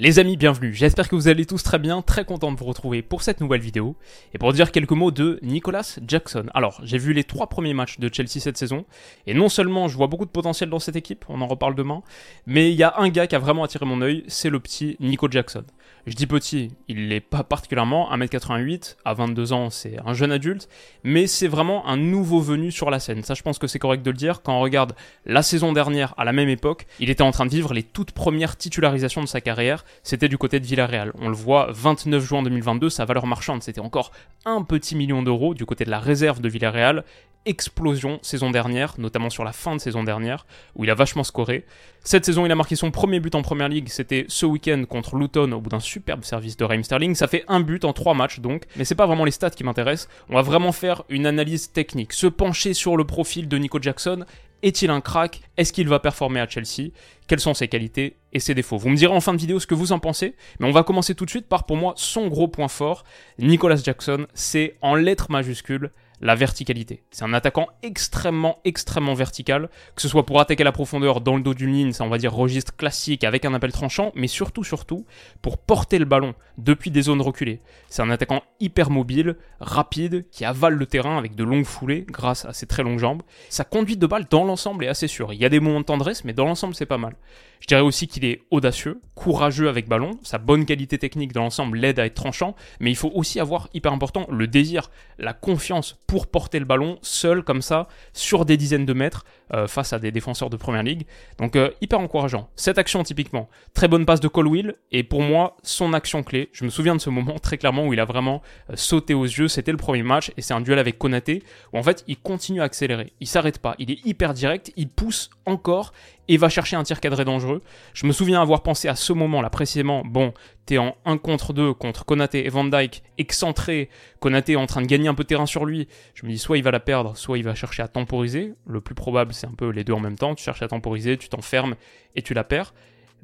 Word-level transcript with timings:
Les 0.00 0.20
amis, 0.20 0.36
bienvenue. 0.36 0.72
J'espère 0.72 1.08
que 1.08 1.16
vous 1.16 1.26
allez 1.26 1.44
tous 1.44 1.60
très 1.64 1.80
bien, 1.80 2.02
très 2.02 2.24
content 2.24 2.52
de 2.52 2.56
vous 2.56 2.66
retrouver 2.66 3.02
pour 3.02 3.22
cette 3.22 3.40
nouvelle 3.40 3.60
vidéo 3.60 3.96
et 4.32 4.38
pour 4.38 4.52
dire 4.52 4.70
quelques 4.70 4.92
mots 4.92 5.10
de 5.10 5.40
Nicolas 5.42 5.98
Jackson. 6.06 6.46
Alors, 6.54 6.80
j'ai 6.84 6.98
vu 6.98 7.12
les 7.12 7.24
trois 7.24 7.48
premiers 7.48 7.74
matchs 7.74 7.98
de 7.98 8.08
Chelsea 8.12 8.38
cette 8.38 8.56
saison 8.56 8.84
et 9.26 9.34
non 9.34 9.48
seulement 9.48 9.88
je 9.88 9.96
vois 9.96 10.06
beaucoup 10.06 10.24
de 10.24 10.30
potentiel 10.30 10.70
dans 10.70 10.78
cette 10.78 10.94
équipe, 10.94 11.24
on 11.28 11.40
en 11.40 11.48
reparle 11.48 11.74
demain, 11.74 12.04
mais 12.46 12.70
il 12.70 12.76
y 12.76 12.84
a 12.84 12.94
un 12.98 13.08
gars 13.08 13.26
qui 13.26 13.34
a 13.34 13.40
vraiment 13.40 13.64
attiré 13.64 13.86
mon 13.86 14.00
œil, 14.00 14.22
c'est 14.28 14.50
le 14.50 14.60
petit 14.60 14.96
Nico 15.00 15.26
Jackson. 15.28 15.64
Je 16.06 16.14
dis 16.14 16.26
petit, 16.26 16.70
il 16.88 17.08
n'est 17.08 17.20
pas 17.20 17.42
particulièrement. 17.42 18.10
1m88, 18.12 18.96
à 19.04 19.14
22 19.14 19.52
ans 19.52 19.70
c'est 19.70 19.96
un 20.04 20.14
jeune 20.14 20.32
adulte, 20.32 20.68
mais 21.04 21.26
c'est 21.26 21.48
vraiment 21.48 21.86
un 21.86 21.96
nouveau 21.96 22.40
venu 22.40 22.70
sur 22.70 22.90
la 22.90 23.00
scène. 23.00 23.22
Ça 23.22 23.34
je 23.34 23.42
pense 23.42 23.58
que 23.58 23.66
c'est 23.66 23.78
correct 23.78 24.02
de 24.02 24.10
le 24.10 24.16
dire, 24.16 24.42
quand 24.42 24.56
on 24.56 24.60
regarde 24.60 24.94
la 25.26 25.42
saison 25.42 25.72
dernière 25.72 26.14
à 26.16 26.24
la 26.24 26.32
même 26.32 26.48
époque, 26.48 26.86
il 27.00 27.10
était 27.10 27.22
en 27.22 27.30
train 27.30 27.46
de 27.46 27.50
vivre 27.50 27.74
les 27.74 27.82
toutes 27.82 28.12
premières 28.12 28.56
titularisations 28.56 29.20
de 29.22 29.28
sa 29.28 29.40
carrière, 29.40 29.84
c'était 30.02 30.28
du 30.28 30.38
côté 30.38 30.60
de 30.60 30.66
Villarreal. 30.66 31.12
On 31.20 31.28
le 31.28 31.36
voit, 31.36 31.68
29 31.72 32.24
juin 32.24 32.42
2022, 32.42 32.90
sa 32.90 33.04
valeur 33.04 33.26
marchande 33.26 33.62
c'était 33.62 33.80
encore 33.80 34.12
un 34.44 34.62
petit 34.62 34.96
million 34.96 35.22
d'euros 35.22 35.54
du 35.54 35.66
côté 35.66 35.84
de 35.84 35.90
la 35.90 35.98
réserve 35.98 36.40
de 36.40 36.48
Villarreal, 36.48 37.04
explosion 37.48 38.20
saison 38.22 38.50
dernière, 38.50 38.94
notamment 38.98 39.30
sur 39.30 39.42
la 39.42 39.52
fin 39.52 39.74
de 39.74 39.80
saison 39.80 40.04
dernière, 40.04 40.46
où 40.76 40.84
il 40.84 40.90
a 40.90 40.94
vachement 40.94 41.24
scoré. 41.24 41.64
Cette 42.04 42.24
saison, 42.24 42.46
il 42.46 42.52
a 42.52 42.54
marqué 42.54 42.76
son 42.76 42.90
premier 42.90 43.18
but 43.20 43.34
en 43.34 43.42
première 43.42 43.68
ligue, 43.68 43.88
c'était 43.88 44.26
ce 44.28 44.46
week-end 44.46 44.84
contre 44.88 45.16
Luton 45.16 45.50
au 45.52 45.60
bout 45.60 45.70
d'un 45.70 45.80
superbe 45.80 46.24
service 46.24 46.56
de 46.56 46.64
Raheem 46.64 46.84
Sterling. 46.84 47.14
Ça 47.14 47.26
fait 47.26 47.44
un 47.48 47.60
but 47.60 47.84
en 47.84 47.92
trois 47.92 48.14
matchs 48.14 48.40
donc, 48.40 48.64
mais 48.76 48.84
c'est 48.84 48.94
pas 48.94 49.06
vraiment 49.06 49.24
les 49.24 49.30
stats 49.30 49.50
qui 49.50 49.64
m'intéressent. 49.64 50.08
On 50.28 50.34
va 50.34 50.42
vraiment 50.42 50.72
faire 50.72 51.02
une 51.08 51.26
analyse 51.26 51.72
technique, 51.72 52.12
se 52.12 52.26
pencher 52.26 52.74
sur 52.74 52.96
le 52.96 53.04
profil 53.04 53.48
de 53.48 53.58
Nico 53.58 53.78
Jackson. 53.80 54.24
Est-il 54.62 54.90
un 54.90 55.00
crack? 55.00 55.40
Est-ce 55.56 55.72
qu'il 55.72 55.88
va 55.88 56.00
performer 56.00 56.40
à 56.40 56.48
Chelsea? 56.48 56.90
Quelles 57.28 57.40
sont 57.40 57.54
ses 57.54 57.68
qualités 57.68 58.16
et 58.32 58.40
ses 58.40 58.54
défauts? 58.54 58.76
Vous 58.76 58.88
me 58.88 58.96
direz 58.96 59.14
en 59.14 59.20
fin 59.20 59.32
de 59.32 59.38
vidéo 59.38 59.60
ce 59.60 59.66
que 59.66 59.74
vous 59.74 59.92
en 59.92 60.00
pensez, 60.00 60.34
mais 60.58 60.66
on 60.66 60.72
va 60.72 60.82
commencer 60.82 61.14
tout 61.14 61.24
de 61.24 61.30
suite 61.30 61.46
par 61.46 61.64
pour 61.64 61.76
moi 61.76 61.94
son 61.96 62.26
gros 62.26 62.48
point 62.48 62.68
fort. 62.68 63.04
Nicolas 63.38 63.76
Jackson, 63.76 64.26
c'est 64.34 64.76
en 64.82 64.96
lettres 64.96 65.30
majuscules 65.30 65.90
la 66.20 66.34
verticalité. 66.34 67.02
C'est 67.10 67.24
un 67.24 67.32
attaquant 67.32 67.68
extrêmement, 67.82 68.58
extrêmement 68.64 69.14
vertical, 69.14 69.68
que 69.94 70.02
ce 70.02 70.08
soit 70.08 70.26
pour 70.26 70.40
attaquer 70.40 70.64
la 70.64 70.72
profondeur 70.72 71.20
dans 71.20 71.36
le 71.36 71.42
dos 71.42 71.54
d'une 71.54 71.72
ligne, 71.72 71.92
ça 71.92 72.04
on 72.04 72.08
va 72.08 72.18
dire 72.18 72.34
registre 72.34 72.76
classique 72.76 73.24
avec 73.24 73.44
un 73.44 73.54
appel 73.54 73.72
tranchant, 73.72 74.12
mais 74.14 74.26
surtout, 74.26 74.64
surtout, 74.64 75.06
pour 75.42 75.58
porter 75.58 75.98
le 75.98 76.04
ballon 76.04 76.34
depuis 76.56 76.90
des 76.90 77.02
zones 77.02 77.20
reculées. 77.20 77.60
C'est 77.88 78.02
un 78.02 78.10
attaquant 78.10 78.42
hyper 78.60 78.90
mobile, 78.90 79.36
rapide, 79.60 80.26
qui 80.30 80.44
avale 80.44 80.74
le 80.74 80.86
terrain 80.86 81.18
avec 81.18 81.34
de 81.34 81.44
longues 81.44 81.64
foulées 81.64 82.04
grâce 82.08 82.44
à 82.44 82.52
ses 82.52 82.66
très 82.66 82.82
longues 82.82 82.98
jambes. 82.98 83.22
Sa 83.48 83.64
conduite 83.64 83.98
de 83.98 84.06
balle 84.06 84.26
dans 84.28 84.44
l'ensemble 84.44 84.84
est 84.84 84.88
assez 84.88 85.08
sûre. 85.08 85.32
Il 85.32 85.40
y 85.40 85.44
a 85.44 85.48
des 85.48 85.60
moments 85.60 85.80
de 85.80 85.84
tendresse, 85.84 86.24
mais 86.24 86.32
dans 86.32 86.44
l'ensemble 86.44 86.74
c'est 86.74 86.86
pas 86.86 86.98
mal. 86.98 87.14
Je 87.60 87.66
dirais 87.66 87.80
aussi 87.80 88.06
qu'il 88.06 88.24
est 88.24 88.42
audacieux, 88.50 89.00
courageux 89.14 89.68
avec 89.68 89.88
ballon, 89.88 90.18
sa 90.22 90.38
bonne 90.38 90.64
qualité 90.64 90.98
technique 90.98 91.32
dans 91.32 91.42
l'ensemble 91.42 91.78
l'aide 91.78 91.98
à 91.98 92.06
être 92.06 92.14
tranchant, 92.14 92.54
mais 92.80 92.90
il 92.90 92.96
faut 92.96 93.10
aussi 93.14 93.40
avoir, 93.40 93.68
hyper 93.74 93.92
important, 93.92 94.26
le 94.30 94.46
désir, 94.46 94.90
la 95.18 95.32
confiance 95.32 95.98
pour 96.06 96.26
porter 96.28 96.58
le 96.58 96.64
ballon 96.64 96.98
seul 97.02 97.42
comme 97.42 97.62
ça 97.62 97.88
sur 98.12 98.44
des 98.44 98.56
dizaines 98.56 98.86
de 98.86 98.92
mètres 98.92 99.24
face 99.66 99.92
à 99.92 99.98
des 99.98 100.10
défenseurs 100.10 100.50
de 100.50 100.56
première 100.56 100.82
ligue. 100.82 101.06
Donc 101.38 101.56
euh, 101.56 101.70
hyper 101.80 102.00
encourageant. 102.00 102.48
Cette 102.56 102.78
action 102.78 103.02
typiquement, 103.02 103.48
très 103.74 103.88
bonne 103.88 104.06
passe 104.06 104.20
de 104.20 104.28
Colwill 104.28 104.74
et 104.92 105.02
pour 105.02 105.22
moi 105.22 105.56
son 105.62 105.92
action 105.92 106.22
clé. 106.22 106.50
Je 106.52 106.64
me 106.64 106.70
souviens 106.70 106.94
de 106.94 107.00
ce 107.00 107.10
moment 107.10 107.38
très 107.42 107.58
clairement 107.58 107.86
où 107.86 107.92
il 107.92 108.00
a 108.00 108.04
vraiment 108.04 108.42
euh, 108.70 108.74
sauté 108.76 109.14
aux 109.14 109.24
yeux. 109.24 109.48
C'était 109.48 109.72
le 109.72 109.78
premier 109.78 110.02
match 110.02 110.32
et 110.36 110.42
c'est 110.42 110.54
un 110.54 110.60
duel 110.60 110.78
avec 110.78 110.98
Konaté 110.98 111.42
où 111.72 111.78
en 111.78 111.82
fait 111.82 112.04
il 112.06 112.18
continue 112.18 112.60
à 112.60 112.64
accélérer. 112.64 113.12
Il 113.20 113.26
s'arrête 113.26 113.58
pas. 113.58 113.74
Il 113.78 113.90
est 113.90 114.04
hyper 114.04 114.34
direct. 114.34 114.72
Il 114.76 114.88
pousse 114.88 115.30
encore 115.46 115.92
et 116.28 116.36
va 116.36 116.48
chercher 116.48 116.76
un 116.76 116.82
tir 116.82 117.00
cadré 117.00 117.24
dangereux. 117.24 117.62
Je 117.94 118.06
me 118.06 118.12
souviens 118.12 118.40
avoir 118.40 118.62
pensé 118.62 118.86
à 118.88 118.94
ce 118.94 119.12
moment-là 119.14 119.48
précisément, 119.50 120.02
bon, 120.04 120.34
t'es 120.66 120.78
en 120.78 120.94
1 121.06 121.16
contre 121.16 121.54
2 121.54 121.72
contre 121.72 122.04
Konaté 122.04 122.44
et 122.44 122.50
Van 122.50 122.64
Dyke, 122.64 123.02
excentré, 123.16 123.88
Konaté 124.20 124.52
est 124.52 124.56
en 124.56 124.66
train 124.66 124.82
de 124.82 124.86
gagner 124.86 125.08
un 125.08 125.14
peu 125.14 125.22
de 125.22 125.28
terrain 125.28 125.46
sur 125.46 125.64
lui. 125.64 125.88
Je 126.14 126.26
me 126.26 126.30
dis 126.30 126.38
soit 126.38 126.58
il 126.58 126.64
va 126.64 126.70
la 126.70 126.80
perdre, 126.80 127.16
soit 127.16 127.38
il 127.38 127.44
va 127.44 127.54
chercher 127.54 127.82
à 127.82 127.88
temporiser. 127.88 128.52
Le 128.66 128.80
plus 128.80 128.94
probable 128.94 129.32
c'est 129.38 129.46
un 129.46 129.54
peu 129.56 129.70
les 129.70 129.84
deux 129.84 129.92
en 129.92 130.00
même 130.00 130.18
temps, 130.18 130.34
tu 130.34 130.44
cherches 130.44 130.62
à 130.62 130.68
temporiser, 130.68 131.16
tu 131.16 131.28
t'enfermes 131.28 131.74
et 132.14 132.22
tu 132.22 132.34
la 132.34 132.44
perds 132.44 132.72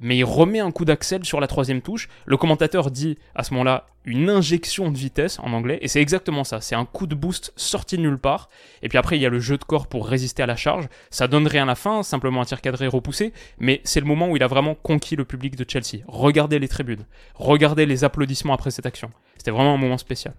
mais 0.01 0.17
il 0.17 0.25
remet 0.25 0.61
un 0.61 0.71
coup 0.71 0.85
d'axel 0.85 1.25
sur 1.25 1.41
la 1.41 1.47
troisième 1.47 1.81
touche. 1.81 2.09
Le 2.27 2.37
commentateur 2.37 2.91
dit 2.91 3.19
à 3.35 3.45
ce 3.45 3.53
moment-là 3.55 3.87
une 4.05 4.29
injection 4.29 4.91
de 4.91 4.99
vitesse 4.99 5.39
en 5.39 5.53
anglais, 5.53 5.79
et 5.81 5.89
c'est 5.89 6.01
exactement 6.01 6.45
ça. 6.45 6.61
C'est 6.61 6.75
un 6.75 6.85
coup 6.85 7.07
de 7.07 7.15
boost 7.15 7.53
sorti 7.57 7.97
de 7.97 8.03
nulle 8.03 8.19
part. 8.19 8.51
Et 8.83 8.89
puis 8.89 8.99
après, 8.99 9.17
il 9.17 9.23
y 9.23 9.27
a 9.27 9.31
le 9.31 9.39
jeu 9.39 9.57
de 9.57 9.65
corps 9.65 9.87
pour 9.87 10.07
résister 10.07 10.43
à 10.43 10.47
la 10.47 10.57
charge. 10.57 10.89
Ça 11.11 11.27
donne 11.27 11.47
rien 11.47 11.63
à 11.63 11.67
la 11.67 11.75
fin, 11.75 12.03
simplement 12.03 12.43
un 12.43 12.45
tir 12.45 12.61
cadré 12.61 12.87
repoussé, 12.87 13.33
mais 13.59 13.81
c'est 13.85 14.01
le 14.01 14.07
moment 14.07 14.29
où 14.29 14.37
il 14.37 14.43
a 14.43 14.47
vraiment 14.47 14.75
conquis 14.75 15.17
le 15.17 15.25
public 15.25 15.57
de 15.57 15.65
Chelsea. 15.69 16.03
Regardez 16.07 16.59
les 16.59 16.69
tribunes, 16.69 17.07
regardez 17.35 17.87
les 17.87 18.05
applaudissements 18.05 18.55
après 18.55 18.71
cette 18.71 18.87
action. 18.87 19.11
C'était 19.39 19.51
vraiment 19.51 19.75
un 19.75 19.79
moment 19.79 19.99
spécial. 19.99 20.35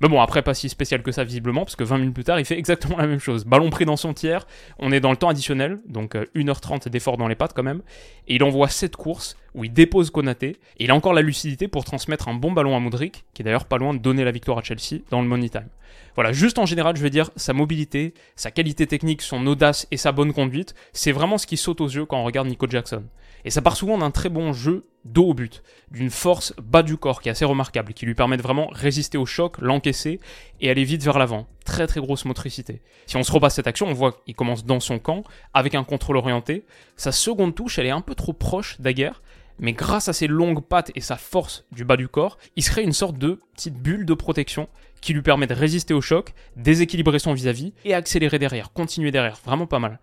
Mais 0.00 0.08
bon, 0.08 0.20
après, 0.20 0.42
pas 0.42 0.54
si 0.54 0.68
spécial 0.68 1.02
que 1.02 1.10
ça, 1.10 1.24
visiblement, 1.24 1.64
parce 1.64 1.74
que 1.74 1.84
20 1.84 1.98
minutes 1.98 2.14
plus 2.14 2.24
tard, 2.24 2.38
il 2.38 2.44
fait 2.44 2.58
exactement 2.58 2.96
la 2.96 3.06
même 3.06 3.18
chose. 3.18 3.44
Ballon 3.44 3.70
pris 3.70 3.84
dans 3.84 3.96
son 3.96 4.14
tiers, 4.14 4.46
on 4.78 4.92
est 4.92 5.00
dans 5.00 5.10
le 5.10 5.16
temps 5.16 5.28
additionnel, 5.28 5.78
donc 5.86 6.14
1h30 6.14 6.86
euh, 6.86 6.90
d'effort 6.90 7.16
dans 7.16 7.26
les 7.26 7.34
pattes 7.34 7.52
quand 7.54 7.64
même, 7.64 7.82
et 8.28 8.36
il 8.36 8.44
envoie 8.44 8.68
cette 8.68 8.96
course 8.96 9.36
où 9.54 9.64
il 9.64 9.72
dépose 9.72 10.10
Konaté, 10.10 10.56
et 10.78 10.84
il 10.84 10.90
a 10.90 10.94
encore 10.94 11.14
la 11.14 11.22
lucidité 11.22 11.66
pour 11.66 11.84
transmettre 11.84 12.28
un 12.28 12.34
bon 12.34 12.52
ballon 12.52 12.76
à 12.76 12.80
Modric, 12.80 13.24
qui 13.34 13.42
est 13.42 13.44
d'ailleurs 13.44 13.64
pas 13.64 13.78
loin 13.78 13.92
de 13.92 13.98
donner 13.98 14.24
la 14.24 14.30
victoire 14.30 14.58
à 14.58 14.62
Chelsea 14.62 15.02
dans 15.10 15.20
le 15.20 15.26
Money 15.26 15.48
Time. 15.48 15.68
Voilà, 16.14 16.32
juste 16.32 16.58
en 16.58 16.66
général, 16.66 16.96
je 16.96 17.02
vais 17.02 17.10
dire, 17.10 17.30
sa 17.36 17.52
mobilité, 17.52 18.14
sa 18.36 18.50
qualité 18.50 18.86
technique, 18.86 19.22
son 19.22 19.46
audace 19.46 19.86
et 19.90 19.96
sa 19.96 20.12
bonne 20.12 20.32
conduite, 20.32 20.74
c'est 20.92 21.12
vraiment 21.12 21.38
ce 21.38 21.46
qui 21.46 21.56
saute 21.56 21.80
aux 21.80 21.88
yeux 21.88 22.06
quand 22.06 22.18
on 22.18 22.24
regarde 22.24 22.48
Nico 22.48 22.66
Jackson. 22.68 23.04
Et 23.44 23.50
ça 23.50 23.62
part 23.62 23.76
souvent 23.76 23.98
d'un 23.98 24.10
très 24.10 24.28
bon 24.28 24.52
jeu 24.52 24.86
dos 25.04 25.28
au 25.28 25.34
but, 25.34 25.62
d'une 25.90 26.10
force 26.10 26.54
bas 26.62 26.82
du 26.82 26.96
corps 26.96 27.22
qui 27.22 27.28
est 27.28 27.32
assez 27.32 27.44
remarquable, 27.44 27.94
qui 27.94 28.06
lui 28.06 28.14
permet 28.14 28.36
de 28.36 28.42
vraiment 28.42 28.68
résister 28.72 29.16
au 29.18 29.26
choc, 29.26 29.58
l'encaisser 29.58 30.20
et 30.60 30.70
aller 30.70 30.84
vite 30.84 31.02
vers 31.02 31.18
l'avant. 31.18 31.46
Très 31.64 31.86
très 31.86 32.00
grosse 32.00 32.24
motricité. 32.24 32.82
Si 33.06 33.16
on 33.16 33.22
se 33.22 33.32
repasse 33.32 33.54
cette 33.54 33.66
action, 33.66 33.86
on 33.86 33.94
voit 33.94 34.12
qu'il 34.24 34.34
commence 34.34 34.64
dans 34.64 34.80
son 34.80 34.98
camp, 34.98 35.24
avec 35.54 35.74
un 35.74 35.84
contrôle 35.84 36.16
orienté. 36.16 36.64
Sa 36.96 37.12
seconde 37.12 37.54
touche, 37.54 37.78
elle 37.78 37.86
est 37.86 37.90
un 37.90 38.00
peu 38.00 38.14
trop 38.14 38.32
proche 38.32 38.80
d'Aguerre, 38.80 39.22
mais 39.58 39.72
grâce 39.72 40.08
à 40.08 40.12
ses 40.12 40.26
longues 40.26 40.62
pattes 40.62 40.92
et 40.94 41.00
sa 41.00 41.16
force 41.16 41.64
du 41.72 41.84
bas 41.84 41.96
du 41.96 42.08
corps, 42.08 42.38
il 42.56 42.62
se 42.62 42.70
crée 42.70 42.82
une 42.82 42.92
sorte 42.92 43.18
de 43.18 43.40
petite 43.54 43.74
bulle 43.74 44.06
de 44.06 44.14
protection 44.14 44.68
qui 45.00 45.12
lui 45.12 45.22
permet 45.22 45.46
de 45.46 45.54
résister 45.54 45.94
au 45.94 46.00
choc, 46.00 46.32
déséquilibrer 46.56 47.18
son 47.18 47.32
vis-à-vis 47.32 47.72
et 47.84 47.94
accélérer 47.94 48.38
derrière, 48.38 48.72
continuer 48.72 49.10
derrière, 49.10 49.38
vraiment 49.44 49.66
pas 49.66 49.78
mal. 49.78 49.98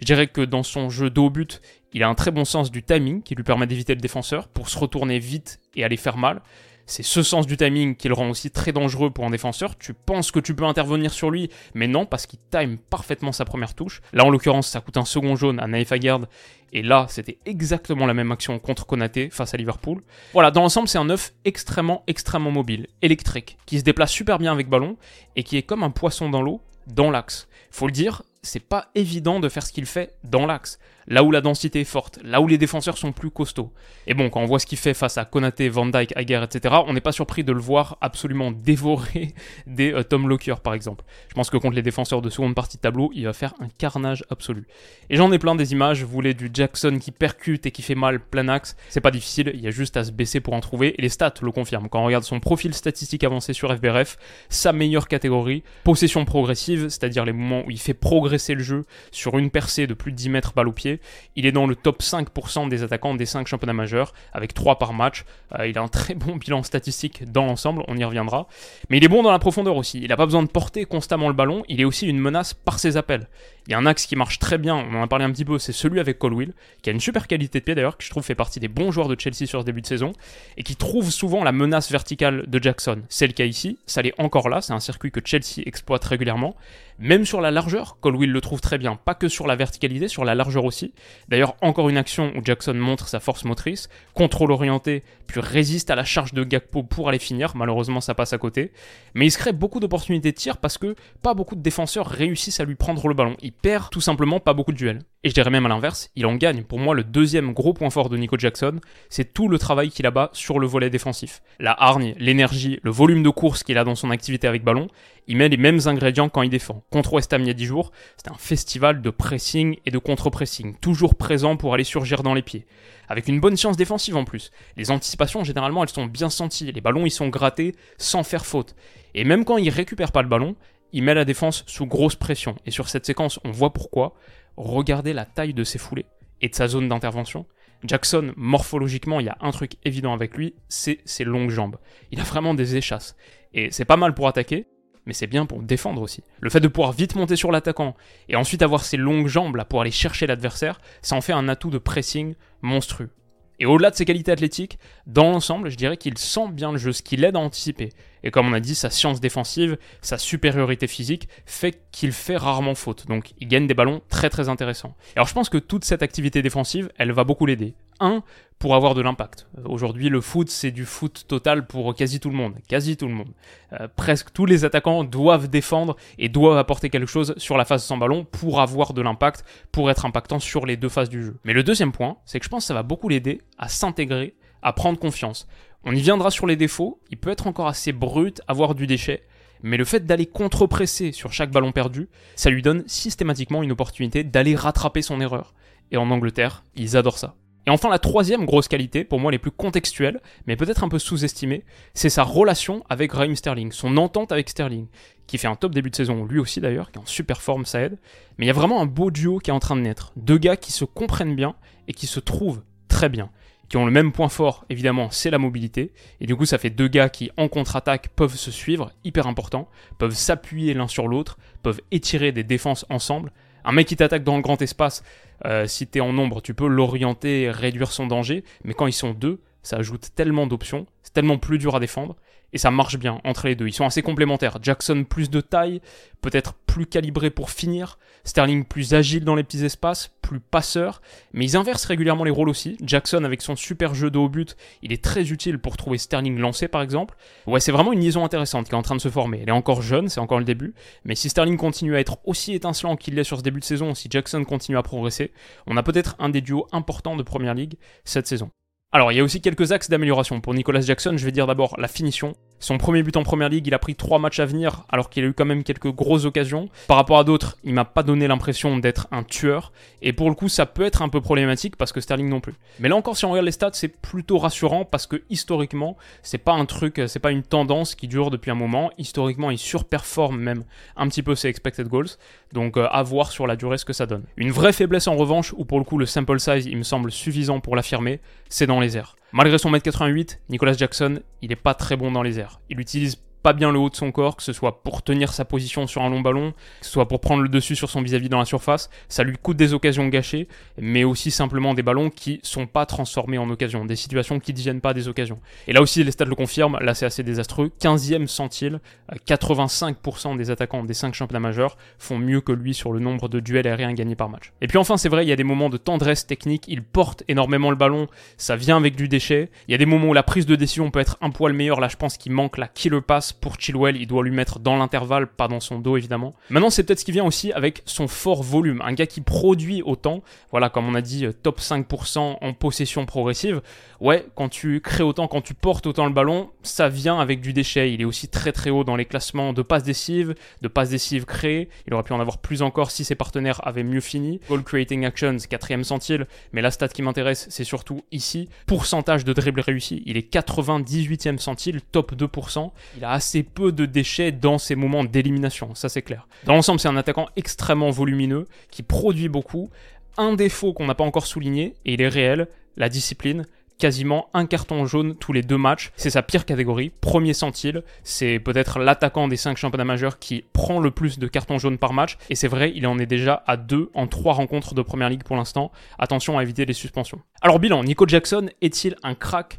Je 0.00 0.04
dirais 0.04 0.26
que 0.26 0.40
dans 0.42 0.62
son 0.62 0.90
jeu 0.90 1.10
dos 1.10 1.26
au 1.26 1.30
but, 1.30 1.60
il 1.92 2.02
a 2.02 2.08
un 2.08 2.14
très 2.14 2.30
bon 2.30 2.44
sens 2.44 2.70
du 2.70 2.82
timing 2.82 3.22
qui 3.22 3.34
lui 3.34 3.44
permet 3.44 3.66
d'éviter 3.66 3.94
le 3.94 4.00
défenseur 4.00 4.48
pour 4.48 4.68
se 4.68 4.78
retourner 4.78 5.18
vite 5.18 5.60
et 5.74 5.84
aller 5.84 5.96
faire 5.96 6.16
mal. 6.16 6.42
C'est 6.88 7.02
ce 7.02 7.24
sens 7.24 7.48
du 7.48 7.56
timing 7.56 7.96
qui 7.96 8.06
le 8.06 8.14
rend 8.14 8.30
aussi 8.30 8.50
très 8.50 8.70
dangereux 8.70 9.10
pour 9.10 9.24
un 9.24 9.30
défenseur. 9.30 9.76
Tu 9.76 9.92
penses 9.92 10.30
que 10.30 10.38
tu 10.38 10.54
peux 10.54 10.64
intervenir 10.64 11.12
sur 11.12 11.32
lui, 11.32 11.50
mais 11.74 11.88
non, 11.88 12.06
parce 12.06 12.26
qu'il 12.26 12.38
time 12.50 12.78
parfaitement 12.78 13.32
sa 13.32 13.44
première 13.44 13.74
touche. 13.74 14.02
Là, 14.12 14.24
en 14.24 14.30
l'occurrence, 14.30 14.68
ça 14.68 14.80
coûte 14.80 14.96
un 14.96 15.04
second 15.04 15.34
jaune 15.34 15.58
à 15.58 15.66
Naïf 15.66 15.90
Aguerd. 15.90 16.28
Et 16.72 16.82
là, 16.82 17.06
c'était 17.08 17.38
exactement 17.44 18.06
la 18.06 18.14
même 18.14 18.30
action 18.30 18.58
contre 18.60 18.86
Konaté 18.86 19.30
face 19.30 19.52
à 19.52 19.56
Liverpool. 19.56 20.02
Voilà, 20.32 20.52
dans 20.52 20.62
l'ensemble, 20.62 20.86
c'est 20.86 20.98
un 20.98 21.10
œuf 21.10 21.32
extrêmement, 21.44 22.04
extrêmement 22.06 22.52
mobile, 22.52 22.86
électrique, 23.02 23.56
qui 23.66 23.80
se 23.80 23.84
déplace 23.84 24.12
super 24.12 24.38
bien 24.38 24.52
avec 24.52 24.68
ballon 24.68 24.96
et 25.34 25.42
qui 25.42 25.56
est 25.56 25.62
comme 25.62 25.82
un 25.82 25.90
poisson 25.90 26.30
dans 26.30 26.42
l'eau, 26.42 26.60
dans 26.86 27.10
l'axe. 27.10 27.48
Faut 27.70 27.86
le 27.86 27.92
dire, 27.92 28.22
c'est 28.46 28.60
pas 28.60 28.90
évident 28.94 29.40
de 29.40 29.48
faire 29.48 29.66
ce 29.66 29.72
qu'il 29.72 29.86
fait 29.86 30.14
dans 30.24 30.46
l'axe, 30.46 30.78
là 31.08 31.22
où 31.22 31.30
la 31.30 31.40
densité 31.40 31.80
est 31.80 31.84
forte, 31.84 32.18
là 32.24 32.40
où 32.40 32.46
les 32.46 32.58
défenseurs 32.58 32.98
sont 32.98 33.12
plus 33.12 33.30
costauds. 33.30 33.72
Et 34.06 34.14
bon, 34.14 34.30
quand 34.30 34.40
on 34.40 34.46
voit 34.46 34.58
ce 34.58 34.66
qu'il 34.66 34.78
fait 34.78 34.94
face 34.94 35.18
à 35.18 35.24
Konaté, 35.24 35.68
Van 35.68 35.86
Dyke, 35.86 36.12
Aguerre, 36.16 36.42
etc., 36.42 36.76
on 36.86 36.92
n'est 36.92 37.00
pas 37.00 37.12
surpris 37.12 37.44
de 37.44 37.52
le 37.52 37.60
voir 37.60 37.96
absolument 38.00 38.50
dévorer 38.66 39.34
des 39.66 39.92
euh, 39.92 40.02
Tom 40.02 40.28
Lockyer, 40.28 40.54
par 40.62 40.74
exemple. 40.74 41.04
Je 41.28 41.34
pense 41.34 41.50
que 41.50 41.56
contre 41.56 41.76
les 41.76 41.82
défenseurs 41.82 42.22
de 42.22 42.30
seconde 42.30 42.54
partie 42.54 42.76
de 42.76 42.82
tableau, 42.82 43.10
il 43.14 43.24
va 43.24 43.32
faire 43.32 43.54
un 43.60 43.68
carnage 43.78 44.24
absolu. 44.30 44.66
Et 45.10 45.16
j'en 45.16 45.30
ai 45.32 45.38
plein 45.38 45.54
des 45.54 45.72
images, 45.72 46.02
vous 46.02 46.10
voulez 46.10 46.34
du 46.34 46.50
Jackson 46.52 46.98
qui 47.00 47.12
percute 47.12 47.66
et 47.66 47.70
qui 47.70 47.82
fait 47.82 47.94
mal 47.94 48.20
plein 48.20 48.48
axe, 48.48 48.76
c'est 48.88 49.00
pas 49.00 49.10
difficile, 49.10 49.50
il 49.54 49.60
y 49.60 49.68
a 49.68 49.70
juste 49.70 49.96
à 49.96 50.04
se 50.04 50.12
baisser 50.12 50.40
pour 50.40 50.54
en 50.54 50.60
trouver, 50.60 50.94
et 50.98 51.02
les 51.02 51.08
stats 51.08 51.34
le 51.42 51.50
confirment. 51.50 51.88
Quand 51.88 52.00
on 52.00 52.06
regarde 52.06 52.24
son 52.24 52.40
profil 52.40 52.74
statistique 52.74 53.24
avancé 53.24 53.52
sur 53.52 53.74
FBRF, 53.74 54.16
sa 54.48 54.72
meilleure 54.72 55.08
catégorie, 55.08 55.62
possession 55.84 56.24
progressive, 56.24 56.88
c'est-à-dire 56.88 57.24
les 57.24 57.32
moments 57.32 57.62
où 57.66 57.70
il 57.70 57.78
fait 57.78 57.94
progresser 57.94 58.54
le 58.54 58.62
jeu 58.62 58.84
sur 59.12 59.38
une 59.38 59.50
percée 59.50 59.86
de 59.86 59.94
plus 59.94 60.12
de 60.12 60.16
10 60.16 60.28
mètres 60.30 60.52
balle 60.54 60.68
au 60.68 60.72
pied, 60.72 60.95
Il 61.36 61.46
est 61.46 61.52
dans 61.52 61.66
le 61.66 61.74
top 61.74 62.02
5% 62.02 62.68
des 62.68 62.82
attaquants 62.82 63.14
des 63.14 63.26
5 63.26 63.46
championnats 63.46 63.72
majeurs, 63.72 64.12
avec 64.32 64.54
3 64.54 64.78
par 64.78 64.92
match. 64.92 65.24
Euh, 65.58 65.66
il 65.66 65.78
a 65.78 65.82
un 65.82 65.88
très 65.88 66.14
bon 66.14 66.36
bilan 66.36 66.62
statistique 66.62 67.30
dans 67.30 67.46
l'ensemble, 67.46 67.84
on 67.88 67.96
y 67.96 68.04
reviendra. 68.04 68.46
Mais 68.90 68.98
il 68.98 69.04
est 69.04 69.08
bon 69.08 69.22
dans 69.22 69.32
la 69.32 69.38
profondeur 69.38 69.76
aussi. 69.76 70.00
Il 70.00 70.08
n'a 70.08 70.16
pas 70.16 70.26
besoin 70.26 70.42
de 70.42 70.48
porter 70.48 70.84
constamment 70.84 71.28
le 71.28 71.34
ballon, 71.34 71.64
il 71.68 71.80
est 71.80 71.84
aussi 71.84 72.06
une 72.06 72.18
menace 72.18 72.54
par 72.54 72.78
ses 72.78 72.96
appels. 72.96 73.28
Il 73.66 73.72
y 73.72 73.74
a 73.74 73.78
un 73.78 73.86
axe 73.86 74.06
qui 74.06 74.14
marche 74.14 74.38
très 74.38 74.58
bien, 74.58 74.76
on 74.76 74.94
en 74.94 75.02
a 75.02 75.06
parlé 75.08 75.24
un 75.24 75.32
petit 75.32 75.44
peu, 75.44 75.58
c'est 75.58 75.72
celui 75.72 75.98
avec 75.98 76.18
Colwill, 76.18 76.52
qui 76.82 76.90
a 76.90 76.92
une 76.92 77.00
super 77.00 77.26
qualité 77.26 77.58
de 77.58 77.64
pied 77.64 77.74
d'ailleurs, 77.74 77.98
qui 77.98 78.06
je 78.06 78.10
trouve 78.10 78.22
fait 78.22 78.36
partie 78.36 78.60
des 78.60 78.68
bons 78.68 78.92
joueurs 78.92 79.08
de 79.08 79.18
Chelsea 79.18 79.46
sur 79.46 79.60
ce 79.60 79.66
début 79.66 79.82
de 79.82 79.86
saison, 79.86 80.12
et 80.56 80.62
qui 80.62 80.76
trouve 80.76 81.10
souvent 81.10 81.42
la 81.42 81.52
menace 81.52 81.90
verticale 81.90 82.44
de 82.46 82.62
Jackson. 82.62 83.02
C'est 83.08 83.26
le 83.26 83.32
cas 83.32 83.44
ici, 83.44 83.78
ça 83.86 84.02
l'est 84.02 84.14
encore 84.18 84.48
là, 84.48 84.60
c'est 84.60 84.72
un 84.72 84.80
circuit 84.80 85.10
que 85.10 85.20
Chelsea 85.24 85.62
exploite 85.66 86.04
régulièrement. 86.04 86.54
Même 86.98 87.26
sur 87.26 87.42
la 87.42 87.50
largeur, 87.50 87.98
Colwill 88.00 88.30
le 88.30 88.40
trouve 88.40 88.60
très 88.60 88.78
bien, 88.78 88.96
pas 88.96 89.14
que 89.14 89.28
sur 89.28 89.46
la 89.46 89.56
verticalité, 89.56 90.08
sur 90.08 90.24
la 90.24 90.34
largeur 90.34 90.64
aussi. 90.64 90.94
D'ailleurs, 91.28 91.54
encore 91.60 91.90
une 91.90 91.98
action 91.98 92.32
où 92.36 92.40
Jackson 92.42 92.72
montre 92.72 93.08
sa 93.08 93.20
force 93.20 93.44
motrice, 93.44 93.90
contrôle 94.14 94.50
orienté, 94.50 95.02
puis 95.26 95.40
résiste 95.40 95.90
à 95.90 95.94
la 95.94 96.04
charge 96.04 96.32
de 96.32 96.44
Gakpo 96.44 96.82
pour 96.82 97.08
aller 97.08 97.18
finir, 97.18 97.54
malheureusement 97.54 98.00
ça 98.00 98.14
passe 98.14 98.32
à 98.32 98.38
côté. 98.38 98.72
Mais 99.14 99.26
il 99.26 99.30
se 99.30 99.38
crée 99.38 99.52
beaucoup 99.52 99.80
d'opportunités 99.80 100.32
de 100.32 100.36
tir 100.36 100.56
parce 100.56 100.78
que 100.78 100.94
pas 101.22 101.34
beaucoup 101.34 101.56
de 101.56 101.60
défenseurs 101.60 102.06
réussissent 102.06 102.60
à 102.60 102.64
lui 102.64 102.76
prendre 102.76 103.06
le 103.08 103.14
ballon. 103.14 103.36
Perd 103.62 103.90
tout 103.90 104.00
simplement 104.00 104.40
pas 104.40 104.54
beaucoup 104.54 104.72
de 104.72 104.76
duels. 104.76 105.02
Et 105.24 105.28
je 105.28 105.34
dirais 105.34 105.50
même 105.50 105.66
à 105.66 105.68
l'inverse, 105.68 106.10
il 106.14 106.26
en 106.26 106.36
gagne. 106.36 106.62
Pour 106.62 106.78
moi, 106.78 106.94
le 106.94 107.02
deuxième 107.02 107.52
gros 107.52 107.72
point 107.72 107.90
fort 107.90 108.08
de 108.08 108.16
Nico 108.16 108.38
Jackson, 108.38 108.80
c'est 109.08 109.34
tout 109.34 109.48
le 109.48 109.58
travail 109.58 109.90
qu'il 109.90 110.06
abat 110.06 110.30
sur 110.32 110.60
le 110.60 110.66
volet 110.66 110.88
défensif. 110.88 111.42
La 111.58 111.72
hargne, 111.72 112.14
l'énergie, 112.18 112.78
le 112.82 112.90
volume 112.90 113.22
de 113.22 113.30
course 113.30 113.64
qu'il 113.64 113.76
a 113.78 113.84
dans 113.84 113.96
son 113.96 114.10
activité 114.10 114.46
avec 114.46 114.62
ballon, 114.62 114.88
il 115.26 115.36
met 115.36 115.48
les 115.48 115.56
mêmes 115.56 115.80
ingrédients 115.86 116.28
quand 116.28 116.42
il 116.42 116.50
défend. 116.50 116.84
Contre 116.90 117.14
West 117.14 117.32
Ham 117.32 117.42
il 117.42 117.48
y 117.48 117.50
a 117.50 117.54
10 117.54 117.64
jours, 117.64 117.90
c'était 118.16 118.30
un 118.30 118.38
festival 118.38 119.02
de 119.02 119.10
pressing 119.10 119.78
et 119.84 119.90
de 119.90 119.98
contre-pressing, 119.98 120.76
toujours 120.76 121.16
présent 121.16 121.56
pour 121.56 121.74
aller 121.74 121.84
surgir 121.84 122.22
dans 122.22 122.34
les 122.34 122.42
pieds. 122.42 122.66
Avec 123.08 123.28
une 123.28 123.40
bonne 123.40 123.56
science 123.56 123.76
défensive 123.76 124.16
en 124.16 124.24
plus. 124.24 124.50
Les 124.76 124.90
anticipations, 124.90 125.44
généralement, 125.44 125.82
elles 125.82 125.90
sont 125.90 126.06
bien 126.06 126.30
senties. 126.30 126.70
Les 126.72 126.80
ballons, 126.80 127.06
ils 127.06 127.10
sont 127.10 127.28
grattés 127.28 127.74
sans 127.98 128.22
faire 128.22 128.46
faute. 128.46 128.74
Et 129.14 129.24
même 129.24 129.44
quand 129.44 129.56
il 129.56 129.70
récupère 129.70 130.12
pas 130.12 130.22
le 130.22 130.28
ballon, 130.28 130.56
il 130.92 131.02
met 131.02 131.14
la 131.14 131.24
défense 131.24 131.64
sous 131.66 131.86
grosse 131.86 132.16
pression. 132.16 132.56
Et 132.66 132.70
sur 132.70 132.88
cette 132.88 133.06
séquence, 133.06 133.40
on 133.44 133.50
voit 133.50 133.72
pourquoi. 133.72 134.14
Regardez 134.56 135.12
la 135.12 135.24
taille 135.24 135.54
de 135.54 135.64
ses 135.64 135.78
foulées 135.78 136.06
et 136.40 136.48
de 136.48 136.54
sa 136.54 136.68
zone 136.68 136.88
d'intervention. 136.88 137.46
Jackson, 137.84 138.32
morphologiquement, 138.36 139.20
il 139.20 139.26
y 139.26 139.28
a 139.28 139.36
un 139.40 139.50
truc 139.50 139.72
évident 139.84 140.14
avec 140.14 140.36
lui, 140.36 140.54
c'est 140.68 141.00
ses 141.04 141.24
longues 141.24 141.50
jambes. 141.50 141.76
Il 142.10 142.20
a 142.20 142.24
vraiment 142.24 142.54
des 142.54 142.76
échasses. 142.76 143.16
Et 143.52 143.70
c'est 143.70 143.84
pas 143.84 143.96
mal 143.96 144.14
pour 144.14 144.28
attaquer, 144.28 144.66
mais 145.04 145.12
c'est 145.12 145.26
bien 145.26 145.46
pour 145.46 145.62
défendre 145.62 146.02
aussi. 146.02 146.22
Le 146.40 146.50
fait 146.50 146.60
de 146.60 146.68
pouvoir 146.68 146.92
vite 146.92 147.14
monter 147.14 147.36
sur 147.36 147.52
l'attaquant 147.52 147.94
et 148.28 148.36
ensuite 148.36 148.62
avoir 148.62 148.84
ses 148.84 148.96
longues 148.96 149.28
jambes 149.28 149.56
là 149.56 149.64
pour 149.64 149.80
aller 149.80 149.90
chercher 149.90 150.26
l'adversaire, 150.26 150.80
ça 151.02 151.16
en 151.16 151.20
fait 151.20 151.32
un 151.32 151.48
atout 151.48 151.70
de 151.70 151.78
pressing 151.78 152.34
monstrueux. 152.62 153.10
Et 153.58 153.66
au-delà 153.66 153.90
de 153.90 153.96
ses 153.96 154.04
qualités 154.04 154.32
athlétiques, 154.32 154.78
dans 155.06 155.30
l'ensemble, 155.30 155.70
je 155.70 155.76
dirais 155.76 155.96
qu'il 155.96 156.18
sent 156.18 156.48
bien 156.50 156.72
le 156.72 156.78
jeu, 156.78 156.92
ce 156.92 157.02
qui 157.02 157.16
l'aide 157.16 157.36
à 157.36 157.38
anticiper. 157.38 157.90
Et 158.22 158.30
comme 158.30 158.48
on 158.48 158.52
a 158.52 158.60
dit, 158.60 158.74
sa 158.74 158.90
science 158.90 159.20
défensive, 159.20 159.78
sa 160.02 160.18
supériorité 160.18 160.86
physique 160.86 161.28
fait 161.46 161.80
qu'il 161.92 162.12
fait 162.12 162.36
rarement 162.36 162.74
faute. 162.74 163.06
Donc 163.06 163.32
il 163.38 163.48
gagne 163.48 163.66
des 163.66 163.74
ballons 163.74 164.02
très 164.08 164.30
très 164.30 164.48
intéressants. 164.48 164.96
alors 165.14 165.28
je 165.28 165.34
pense 165.34 165.48
que 165.48 165.58
toute 165.58 165.84
cette 165.84 166.02
activité 166.02 166.42
défensive, 166.42 166.90
elle 166.98 167.12
va 167.12 167.24
beaucoup 167.24 167.46
l'aider. 167.46 167.74
Un, 168.00 168.22
pour 168.58 168.74
avoir 168.74 168.94
de 168.94 169.02
l'impact. 169.02 169.46
Euh, 169.58 169.62
aujourd'hui, 169.66 170.08
le 170.08 170.20
foot, 170.20 170.48
c'est 170.48 170.70
du 170.70 170.84
foot 170.84 171.24
total 171.28 171.66
pour 171.66 171.94
quasi 171.94 172.20
tout 172.20 172.30
le 172.30 172.36
monde. 172.36 172.54
Quasi 172.68 172.96
tout 172.96 173.06
le 173.06 173.14
monde. 173.14 173.28
Euh, 173.72 173.88
presque 173.94 174.32
tous 174.32 174.46
les 174.46 174.64
attaquants 174.64 175.04
doivent 175.04 175.48
défendre 175.48 175.96
et 176.18 176.28
doivent 176.28 176.58
apporter 176.58 176.90
quelque 176.90 177.06
chose 177.06 177.34
sur 177.36 177.56
la 177.56 177.64
phase 177.64 177.84
sans 177.84 177.96
ballon 177.96 178.24
pour 178.24 178.60
avoir 178.60 178.94
de 178.94 179.02
l'impact, 179.02 179.44
pour 179.72 179.90
être 179.90 180.06
impactant 180.06 180.38
sur 180.38 180.66
les 180.66 180.76
deux 180.76 180.88
phases 180.88 181.08
du 181.08 181.22
jeu. 181.22 181.36
Mais 181.44 181.52
le 181.52 181.62
deuxième 181.62 181.92
point, 181.92 182.16
c'est 182.24 182.38
que 182.38 182.44
je 182.44 182.50
pense 182.50 182.64
que 182.64 182.68
ça 182.68 182.74
va 182.74 182.82
beaucoup 182.82 183.08
l'aider 183.08 183.42
à 183.58 183.68
s'intégrer, 183.68 184.34
à 184.62 184.72
prendre 184.72 184.98
confiance. 184.98 185.46
On 185.84 185.94
y 185.94 186.00
viendra 186.00 186.30
sur 186.30 186.46
les 186.46 186.56
défauts, 186.56 187.00
il 187.10 187.18
peut 187.18 187.30
être 187.30 187.46
encore 187.46 187.68
assez 187.68 187.92
brut, 187.92 188.40
avoir 188.48 188.74
du 188.74 188.86
déchet, 188.86 189.22
mais 189.62 189.76
le 189.76 189.84
fait 189.84 190.04
d'aller 190.04 190.26
contre-presser 190.26 191.12
sur 191.12 191.32
chaque 191.32 191.50
ballon 191.50 191.72
perdu, 191.72 192.08
ça 192.34 192.50
lui 192.50 192.62
donne 192.62 192.84
systématiquement 192.86 193.62
une 193.62 193.72
opportunité 193.72 194.24
d'aller 194.24 194.56
rattraper 194.56 195.02
son 195.02 195.20
erreur. 195.20 195.54
Et 195.92 195.96
en 195.96 196.10
Angleterre, 196.10 196.64
ils 196.74 196.96
adorent 196.96 197.18
ça. 197.18 197.36
Et 197.66 197.70
enfin, 197.70 197.88
la 197.88 197.98
troisième 197.98 198.44
grosse 198.44 198.68
qualité, 198.68 199.02
pour 199.02 199.18
moi 199.18 199.32
les 199.32 199.38
plus 199.38 199.50
contextuelles, 199.50 200.20
mais 200.46 200.56
peut-être 200.56 200.84
un 200.84 200.88
peu 200.88 201.00
sous-estimée, 201.00 201.64
c'est 201.94 202.10
sa 202.10 202.22
relation 202.22 202.84
avec 202.88 203.12
Raheem 203.12 203.34
Sterling, 203.34 203.72
son 203.72 203.96
entente 203.96 204.30
avec 204.30 204.48
Sterling, 204.48 204.86
qui 205.26 205.36
fait 205.36 205.48
un 205.48 205.56
top 205.56 205.74
début 205.74 205.90
de 205.90 205.96
saison, 205.96 206.24
lui 206.24 206.38
aussi 206.38 206.60
d'ailleurs, 206.60 206.92
qui 206.92 206.98
est 206.98 207.02
en 207.02 207.06
super 207.06 207.42
forme, 207.42 207.66
ça 207.66 207.80
aide. 207.80 207.98
Mais 208.38 208.44
il 208.44 208.48
y 208.48 208.50
a 208.50 208.54
vraiment 208.54 208.80
un 208.80 208.86
beau 208.86 209.10
duo 209.10 209.38
qui 209.38 209.50
est 209.50 209.54
en 209.54 209.58
train 209.58 209.74
de 209.74 209.80
naître. 209.80 210.12
Deux 210.14 210.38
gars 210.38 210.56
qui 210.56 210.70
se 210.70 210.84
comprennent 210.84 211.34
bien 211.34 211.56
et 211.88 211.92
qui 211.92 212.06
se 212.06 212.20
trouvent 212.20 212.62
très 212.88 213.08
bien 213.08 213.30
qui 213.68 213.76
ont 213.76 213.84
le 213.84 213.90
même 213.90 214.12
point 214.12 214.28
fort, 214.28 214.64
évidemment, 214.70 215.10
c'est 215.10 215.30
la 215.30 215.38
mobilité. 215.38 215.92
Et 216.20 216.26
du 216.26 216.36
coup, 216.36 216.46
ça 216.46 216.58
fait 216.58 216.70
deux 216.70 216.88
gars 216.88 217.08
qui, 217.08 217.30
en 217.36 217.48
contre-attaque, 217.48 218.10
peuvent 218.14 218.36
se 218.36 218.50
suivre, 218.50 218.92
hyper 219.04 219.26
important, 219.26 219.68
peuvent 219.98 220.14
s'appuyer 220.14 220.74
l'un 220.74 220.88
sur 220.88 221.08
l'autre, 221.08 221.38
peuvent 221.62 221.80
étirer 221.90 222.32
des 222.32 222.44
défenses 222.44 222.86
ensemble. 222.90 223.32
Un 223.66 223.72
mec 223.72 223.88
qui 223.88 223.96
t'attaque 223.96 224.22
dans 224.22 224.36
le 224.36 224.42
grand 224.42 224.62
espace, 224.62 225.02
euh, 225.44 225.66
si 225.66 225.88
t'es 225.88 225.98
en 225.98 226.12
nombre, 226.12 226.40
tu 226.40 226.54
peux 226.54 226.68
l'orienter, 226.68 227.50
réduire 227.50 227.90
son 227.90 228.06
danger, 228.06 228.44
mais 228.62 228.74
quand 228.74 228.86
ils 228.86 228.92
sont 228.92 229.10
deux, 229.10 229.40
ça 229.62 229.78
ajoute 229.78 230.10
tellement 230.14 230.46
d'options, 230.46 230.86
c'est 231.02 231.12
tellement 231.12 231.36
plus 231.36 231.58
dur 231.58 231.74
à 231.74 231.80
défendre 231.80 232.14
et 232.52 232.58
ça 232.58 232.70
marche 232.70 232.98
bien 232.98 233.20
entre 233.24 233.46
les 233.46 233.54
deux. 233.54 233.66
Ils 233.66 233.72
sont 233.72 233.84
assez 233.84 234.02
complémentaires. 234.02 234.58
Jackson 234.62 235.04
plus 235.08 235.30
de 235.30 235.40
taille, 235.40 235.80
peut-être 236.20 236.54
plus 236.54 236.86
calibré 236.86 237.30
pour 237.30 237.50
finir. 237.50 237.98
Sterling 238.24 238.64
plus 238.64 238.94
agile 238.94 239.24
dans 239.24 239.34
les 239.34 239.44
petits 239.44 239.64
espaces, 239.64 240.10
plus 240.22 240.40
passeur. 240.40 241.00
Mais 241.32 241.44
ils 241.44 241.56
inversent 241.56 241.84
régulièrement 241.84 242.24
les 242.24 242.30
rôles 242.30 242.48
aussi. 242.48 242.76
Jackson 242.82 243.24
avec 243.24 243.42
son 243.42 243.56
super 243.56 243.94
jeu 243.94 244.10
de 244.10 244.18
haut 244.18 244.28
but, 244.28 244.56
il 244.82 244.92
est 244.92 245.02
très 245.02 245.30
utile 245.30 245.58
pour 245.58 245.76
trouver 245.76 245.98
Sterling 245.98 246.38
lancé 246.38 246.68
par 246.68 246.82
exemple. 246.82 247.16
Ouais, 247.46 247.60
c'est 247.60 247.72
vraiment 247.72 247.92
une 247.92 248.00
liaison 248.00 248.24
intéressante 248.24 248.66
qui 248.66 248.72
est 248.72 248.78
en 248.78 248.82
train 248.82 248.96
de 248.96 249.00
se 249.00 249.10
former. 249.10 249.40
Elle 249.42 249.48
est 249.48 249.52
encore 249.52 249.82
jeune, 249.82 250.08
c'est 250.08 250.20
encore 250.20 250.38
le 250.38 250.44
début. 250.44 250.74
Mais 251.04 251.14
si 251.14 251.28
Sterling 251.28 251.56
continue 251.56 251.96
à 251.96 252.00
être 252.00 252.18
aussi 252.24 252.54
étincelant 252.54 252.96
qu'il 252.96 253.14
l'est 253.14 253.24
sur 253.24 253.38
ce 253.38 253.42
début 253.42 253.60
de 253.60 253.64
saison, 253.64 253.94
si 253.94 254.08
Jackson 254.10 254.44
continue 254.44 254.78
à 254.78 254.82
progresser, 254.82 255.32
on 255.66 255.76
a 255.76 255.82
peut-être 255.82 256.16
un 256.18 256.28
des 256.28 256.40
duos 256.40 256.66
importants 256.72 257.16
de 257.16 257.22
Première 257.22 257.54
League 257.54 257.76
cette 258.04 258.26
saison. 258.26 258.50
Alors, 258.96 259.12
il 259.12 259.16
y 259.16 259.20
a 259.20 259.22
aussi 259.22 259.42
quelques 259.42 259.72
axes 259.72 259.90
d'amélioration. 259.90 260.40
Pour 260.40 260.54
Nicolas 260.54 260.80
Jackson, 260.80 261.18
je 261.18 261.24
vais 261.26 261.30
dire 261.30 261.46
d'abord 261.46 261.78
la 261.78 261.86
finition. 261.86 262.32
Son 262.58 262.78
premier 262.78 263.02
but 263.02 263.16
en 263.16 263.22
première 263.22 263.48
ligue, 263.48 263.66
il 263.66 263.74
a 263.74 263.78
pris 263.78 263.94
trois 263.94 264.18
matchs 264.18 264.40
à 264.40 264.46
venir, 264.46 264.84
alors 264.88 265.10
qu'il 265.10 265.24
a 265.24 265.26
eu 265.26 265.34
quand 265.34 265.44
même 265.44 265.62
quelques 265.62 265.92
grosses 265.92 266.24
occasions. 266.24 266.68
Par 266.88 266.96
rapport 266.96 267.18
à 267.18 267.24
d'autres, 267.24 267.58
il 267.64 267.74
m'a 267.74 267.84
pas 267.84 268.02
donné 268.02 268.26
l'impression 268.26 268.78
d'être 268.78 269.08
un 269.10 269.22
tueur. 269.22 269.72
Et 270.02 270.12
pour 270.12 270.30
le 270.30 270.34
coup, 270.34 270.48
ça 270.48 270.64
peut 270.66 270.84
être 270.84 271.02
un 271.02 271.08
peu 271.08 271.20
problématique 271.20 271.76
parce 271.76 271.92
que 271.92 272.00
Sterling 272.00 272.28
non 272.28 272.40
plus. 272.40 272.54
Mais 272.80 272.88
là 272.88 272.96
encore, 272.96 273.16
si 273.16 273.24
on 273.24 273.30
regarde 273.30 273.46
les 273.46 273.52
stats, 273.52 273.70
c'est 273.72 273.88
plutôt 273.88 274.38
rassurant 274.38 274.84
parce 274.84 275.06
que 275.06 275.22
historiquement, 275.28 275.96
c'est 276.22 276.38
pas 276.38 276.52
un 276.52 276.64
truc, 276.64 277.00
c'est 277.06 277.18
pas 277.18 277.30
une 277.30 277.42
tendance 277.42 277.94
qui 277.94 278.08
dure 278.08 278.30
depuis 278.30 278.50
un 278.50 278.54
moment. 278.54 278.90
Historiquement, 278.98 279.50
il 279.50 279.58
surperforme 279.58 280.38
même 280.38 280.64
un 280.96 281.08
petit 281.08 281.22
peu 281.22 281.34
ses 281.34 281.48
expected 281.48 281.88
goals. 281.88 282.08
Donc 282.52 282.76
euh, 282.76 282.86
à 282.90 283.02
voir 283.02 283.32
sur 283.32 283.46
la 283.46 283.56
durée 283.56 283.78
ce 283.78 283.84
que 283.84 283.92
ça 283.92 284.06
donne. 284.06 284.24
Une 284.36 284.50
vraie 284.50 284.72
faiblesse 284.72 285.08
en 285.08 285.16
revanche, 285.16 285.52
où 285.56 285.64
pour 285.64 285.78
le 285.78 285.84
coup 285.84 285.98
le 285.98 286.06
sample 286.06 286.40
size 286.40 286.66
il 286.66 286.76
me 286.76 286.82
semble 286.82 287.10
suffisant 287.10 287.60
pour 287.60 287.76
l'affirmer, 287.76 288.20
c'est 288.48 288.66
dans 288.66 288.80
les 288.80 288.96
airs. 288.96 289.16
Malgré 289.36 289.58
son 289.58 289.68
mètre 289.68 289.84
88, 289.84 290.40
Nicolas 290.48 290.72
Jackson, 290.72 291.20
il 291.42 291.50
n'est 291.50 291.56
pas 291.56 291.74
très 291.74 291.94
bon 291.94 292.10
dans 292.10 292.22
les 292.22 292.38
airs. 292.38 292.62
Il 292.70 292.80
utilise 292.80 293.16
pas 293.46 293.52
bien 293.52 293.70
le 293.70 293.78
haut 293.78 293.90
de 293.90 293.94
son 293.94 294.10
corps, 294.10 294.34
que 294.34 294.42
ce 294.42 294.52
soit 294.52 294.82
pour 294.82 295.02
tenir 295.02 295.32
sa 295.32 295.44
position 295.44 295.86
sur 295.86 296.02
un 296.02 296.10
long 296.10 296.20
ballon, 296.20 296.52
soit 296.80 297.06
pour 297.06 297.20
prendre 297.20 297.44
le 297.44 297.48
dessus 297.48 297.76
sur 297.76 297.88
son 297.88 298.02
vis-à-vis 298.02 298.28
dans 298.28 298.40
la 298.40 298.44
surface, 298.44 298.90
ça 299.08 299.22
lui 299.22 299.36
coûte 299.40 299.56
des 299.56 299.72
occasions 299.72 300.08
gâchées, 300.08 300.48
mais 300.80 301.04
aussi 301.04 301.30
simplement 301.30 301.72
des 301.72 301.84
ballons 301.84 302.10
qui 302.10 302.40
sont 302.42 302.66
pas 302.66 302.86
transformés 302.86 303.38
en 303.38 303.48
occasions, 303.48 303.84
des 303.84 303.94
situations 303.94 304.40
qui 304.40 304.50
ne 304.50 304.56
deviennent 304.56 304.80
pas 304.80 304.94
des 304.94 305.06
occasions. 305.06 305.38
Et 305.68 305.72
là 305.72 305.80
aussi, 305.80 306.02
les 306.02 306.10
stats 306.10 306.24
le 306.24 306.34
confirment, 306.34 306.76
là 306.80 306.92
c'est 306.92 307.06
assez 307.06 307.22
désastreux, 307.22 307.70
15e 307.80 308.26
centile, 308.26 308.80
85% 309.28 310.36
des 310.36 310.50
attaquants 310.50 310.82
des 310.82 310.94
5 310.94 311.14
championnats 311.14 311.38
majeurs 311.38 311.76
font 312.00 312.18
mieux 312.18 312.40
que 312.40 312.50
lui 312.50 312.74
sur 312.74 312.90
le 312.90 312.98
nombre 312.98 313.28
de 313.28 313.38
duels 313.38 313.68
aériens 313.68 313.92
gagnés 313.92 314.16
par 314.16 314.28
match. 314.28 314.52
Et 314.60 314.66
puis 314.66 314.78
enfin, 314.78 314.96
c'est 314.96 315.08
vrai, 315.08 315.24
il 315.24 315.28
y 315.28 315.32
a 315.32 315.36
des 315.36 315.44
moments 315.44 315.70
de 315.70 315.76
tendresse 315.76 316.26
technique, 316.26 316.64
il 316.66 316.82
porte 316.82 317.22
énormément 317.28 317.70
le 317.70 317.76
ballon, 317.76 318.08
ça 318.38 318.56
vient 318.56 318.76
avec 318.76 318.96
du 318.96 319.06
déchet, 319.06 319.50
il 319.68 319.70
y 319.70 319.74
a 319.76 319.78
des 319.78 319.86
moments 319.86 320.08
où 320.08 320.14
la 320.14 320.24
prise 320.24 320.46
de 320.46 320.56
décision 320.56 320.90
peut 320.90 320.98
être 320.98 321.16
un 321.20 321.30
poil 321.30 321.52
meilleure, 321.52 321.78
là 321.78 321.86
je 321.86 321.96
pense 321.96 322.16
qu'il 322.16 322.32
manque 322.32 322.58
la 322.58 322.66
killer 322.66 322.96
pass 323.00 323.35
pour 323.40 323.58
Chilwell, 323.58 323.96
il 323.96 324.06
doit 324.06 324.22
lui 324.22 324.30
mettre 324.30 324.58
dans 324.58 324.76
l'intervalle, 324.76 325.26
pas 325.26 325.48
dans 325.48 325.60
son 325.60 325.78
dos 325.78 325.96
évidemment. 325.96 326.34
Maintenant, 326.50 326.70
c'est 326.70 326.84
peut-être 326.84 327.00
ce 327.00 327.04
qui 327.04 327.12
vient 327.12 327.24
aussi 327.24 327.52
avec 327.52 327.82
son 327.84 328.08
fort 328.08 328.42
volume. 328.42 328.82
Un 328.84 328.92
gars 328.92 329.06
qui 329.06 329.20
produit 329.20 329.82
autant, 329.82 330.22
voilà, 330.50 330.68
comme 330.68 330.88
on 330.88 330.94
a 330.94 331.00
dit, 331.00 331.26
euh, 331.26 331.32
top 331.32 331.60
5% 331.60 332.38
en 332.40 332.52
possession 332.52 333.06
progressive. 333.06 333.60
Ouais, 334.00 334.26
quand 334.34 334.48
tu 334.48 334.80
crées 334.80 335.02
autant, 335.02 335.28
quand 335.28 335.40
tu 335.40 335.54
portes 335.54 335.86
autant 335.86 336.06
le 336.06 336.12
ballon, 336.12 336.50
ça 336.62 336.88
vient 336.88 337.18
avec 337.18 337.40
du 337.40 337.52
déchet. 337.52 337.92
Il 337.92 338.00
est 338.00 338.04
aussi 338.04 338.28
très 338.28 338.52
très 338.52 338.70
haut 338.70 338.84
dans 338.84 338.96
les 338.96 339.04
classements 339.04 339.52
de 339.52 339.62
passes 339.62 339.84
décisives, 339.84 340.34
de 340.62 340.68
passes 340.68 340.90
décisives 340.90 341.24
créées. 341.24 341.68
Il 341.86 341.94
aurait 341.94 342.02
pu 342.02 342.12
en 342.12 342.20
avoir 342.20 342.38
plus 342.38 342.62
encore 342.62 342.90
si 342.90 343.04
ses 343.04 343.14
partenaires 343.14 343.66
avaient 343.66 343.84
mieux 343.84 344.00
fini. 344.00 344.40
Goal 344.48 344.62
creating 344.62 345.04
actions, 345.04 345.36
quatrième 345.48 345.84
centile, 345.84 346.26
mais 346.52 346.62
la 346.62 346.70
stat 346.70 346.88
qui 346.88 347.02
m'intéresse, 347.02 347.46
c'est 347.50 347.64
surtout 347.64 348.02
ici. 348.12 348.48
Pourcentage 348.66 349.24
de 349.24 349.32
dribble 349.32 349.60
réussi, 349.60 350.02
il 350.06 350.16
est 350.16 350.32
98e 350.32 351.38
centile, 351.38 351.80
top 351.80 352.14
2%. 352.14 352.70
Il 352.96 353.04
a 353.04 353.12
assez 353.16 353.42
peu 353.42 353.72
de 353.72 353.86
déchets 353.86 354.30
dans 354.30 354.58
ces 354.58 354.76
moments 354.76 355.02
d'élimination, 355.02 355.74
ça 355.74 355.88
c'est 355.88 356.02
clair. 356.02 356.28
Dans 356.44 356.54
l'ensemble, 356.54 356.78
c'est 356.78 356.88
un 356.88 356.96
attaquant 356.96 357.28
extrêmement 357.34 357.90
volumineux, 357.90 358.46
qui 358.70 358.82
produit 358.82 359.28
beaucoup, 359.28 359.70
un 360.18 360.34
défaut 360.34 360.72
qu'on 360.72 360.86
n'a 360.86 360.94
pas 360.94 361.04
encore 361.04 361.26
souligné, 361.26 361.74
et 361.84 361.94
il 361.94 362.02
est 362.02 362.08
réel, 362.08 362.48
la 362.76 362.88
discipline 362.88 363.46
quasiment 363.78 364.28
un 364.32 364.46
carton 364.46 364.86
jaune 364.86 365.16
tous 365.16 365.32
les 365.32 365.42
deux 365.42 365.58
matchs. 365.58 365.92
C'est 365.96 366.10
sa 366.10 366.22
pire 366.22 366.46
catégorie. 366.46 366.92
Premier 367.00 367.34
centile, 367.34 367.82
c'est 368.04 368.38
peut-être 368.38 368.78
l'attaquant 368.78 369.28
des 369.28 369.36
cinq 369.36 369.56
championnats 369.56 369.84
majeurs 369.84 370.18
qui 370.18 370.44
prend 370.52 370.80
le 370.80 370.90
plus 370.90 371.18
de 371.18 371.26
cartons 371.26 371.58
jaunes 371.58 371.78
par 371.78 371.92
match. 371.92 372.16
Et 372.30 372.34
c'est 372.34 372.48
vrai, 372.48 372.72
il 372.74 372.86
en 372.86 372.98
est 372.98 373.06
déjà 373.06 373.42
à 373.46 373.56
deux 373.56 373.90
en 373.94 374.06
trois 374.06 374.32
rencontres 374.32 374.74
de 374.74 374.82
première 374.82 375.10
ligue 375.10 375.24
pour 375.24 375.36
l'instant. 375.36 375.72
Attention 375.98 376.38
à 376.38 376.42
éviter 376.42 376.64
les 376.64 376.72
suspensions. 376.72 377.20
Alors 377.42 377.58
bilan, 377.58 377.84
Nico 377.84 378.06
Jackson 378.06 378.48
est-il 378.62 378.96
un 379.02 379.14
crack? 379.14 379.58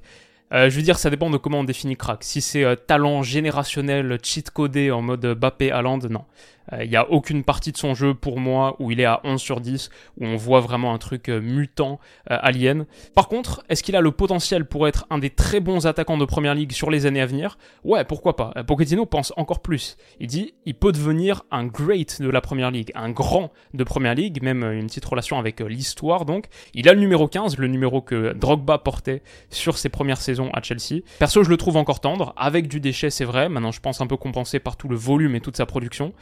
Euh, 0.54 0.70
je 0.70 0.76
veux 0.76 0.82
dire, 0.82 0.98
ça 0.98 1.10
dépend 1.10 1.30
de 1.30 1.38
comment 1.38 1.60
on 1.60 1.64
définit 1.64 1.98
crack. 1.98 2.24
Si 2.24 2.42
c'est 2.42 2.64
euh, 2.64 2.76
talent 2.76 3.22
générationnel, 3.22 4.18
cheat 4.24 4.50
codé 4.52 4.92
en 4.92 5.02
mode 5.02 5.26
Bappé 5.34 5.72
Haaland, 5.72 6.00
non. 6.10 6.24
Il 6.72 6.80
euh, 6.80 6.86
n'y 6.86 6.96
a 6.96 7.10
aucune 7.10 7.44
partie 7.44 7.72
de 7.72 7.78
son 7.78 7.94
jeu 7.94 8.14
pour 8.14 8.40
moi 8.40 8.76
où 8.80 8.92
il 8.92 9.00
est 9.00 9.06
à 9.06 9.22
11 9.24 9.40
sur 9.40 9.62
10, 9.62 9.90
où 10.20 10.26
on 10.26 10.36
voit 10.36 10.60
vraiment 10.60 10.94
un 10.94 10.98
truc 10.98 11.30
euh, 11.30 11.40
mutant, 11.40 12.00
euh, 12.32 12.38
alien. 12.42 12.86
Par 13.16 13.28
contre, 13.28 13.64
est-ce 13.70 13.84
qu'il 13.84 13.96
a 13.96 14.02
le 14.02 14.12
potentiel 14.12 14.66
pour 14.66 14.88
être 14.88 15.06
un 15.10 15.18
des 15.18 15.30
très 15.30 15.60
bons 15.60 15.88
attaquants 15.88 16.18
de 16.18 16.26
première 16.26 16.56
ligue 16.56 16.72
sur 16.72 16.90
les 16.90 17.06
années 17.06 17.22
à 17.22 17.26
venir? 17.26 17.58
Ouais, 17.84 18.04
pourquoi 18.04 18.36
pas. 18.36 18.54
Pochettino 18.66 19.06
pense 19.06 19.34
encore 19.38 19.62
plus. 19.62 19.98
Il 20.20 20.28
dit, 20.28 20.54
il 20.66 20.76
peut 20.76 20.92
devenir 20.92 21.44
un 21.52 21.66
great 21.66 22.22
de 22.22 22.30
la 22.30 22.42
première 22.42 22.72
ligue, 22.72 22.92
un 22.96 23.12
grand 23.12 23.52
de 23.74 23.84
première 23.84 24.16
ligue, 24.16 24.42
même 24.42 24.64
une 24.64 24.88
petite 24.88 25.06
relation 25.06 25.40
avec 25.40 25.60
l'histoire 25.62 26.26
donc. 26.26 26.46
Il 26.74 26.90
a 26.90 26.94
le 26.94 27.00
numéro 27.00 27.28
15, 27.28 27.58
le 27.58 27.68
numéro 27.68 28.02
que 28.02 28.34
Drogba 28.34 28.78
portait 28.78 29.22
sur 29.50 29.78
ses 29.78 29.90
premières 29.90 30.22
saisons 30.22 30.50
à 30.54 30.62
Chelsea. 30.62 31.02
Perso, 31.20 31.44
je 31.44 31.50
le 31.50 31.58
trouve 31.58 31.78
encore 31.78 32.00
tendre, 32.00 32.34
avec 32.38 32.68
du 32.68 32.80
déchet 32.80 33.10
c'est 33.10 33.26
vrai, 33.26 33.50
maintenant 33.50 33.72
je 33.72 33.80
pense 33.80 34.02
un 34.02 34.08
peu 34.08 34.18
compensé 34.18 34.60
par 34.60 34.78
tout 34.78 34.88
le 34.88 34.96
volume 34.96 35.36
et 35.36 35.42
toute 35.42 35.58
sa 35.58 35.66
production. 35.66 36.14